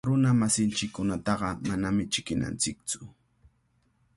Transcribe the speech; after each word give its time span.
Runamasinchikkunataqa 0.07 1.49
manami 1.67 2.03
chiqninanchiktsu. 2.13 2.99